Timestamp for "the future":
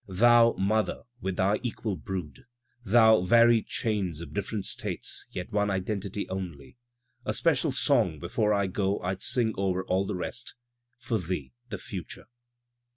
11.69-12.25